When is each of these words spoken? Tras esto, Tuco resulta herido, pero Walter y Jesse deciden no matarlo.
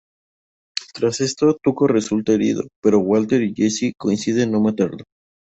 Tras 0.95 1.21
esto, 1.21 1.59
Tuco 1.61 1.85
resulta 1.85 2.31
herido, 2.33 2.63
pero 2.81 2.97
Walter 3.01 3.43
y 3.43 3.53
Jesse 3.55 3.93
deciden 4.03 4.51
no 4.51 4.59
matarlo. 4.59 5.03